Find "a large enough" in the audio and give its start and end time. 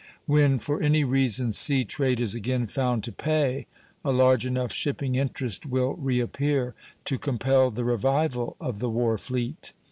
4.03-4.73